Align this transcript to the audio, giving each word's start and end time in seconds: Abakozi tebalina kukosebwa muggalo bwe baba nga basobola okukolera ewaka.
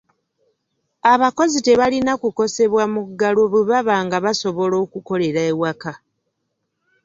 Abakozi 1.13 1.59
tebalina 1.67 2.13
kukosebwa 2.21 2.83
muggalo 2.93 3.41
bwe 3.51 3.63
baba 3.69 3.95
nga 4.05 4.17
basobola 4.25 4.75
okukolera 4.85 5.41
ewaka. 5.51 5.93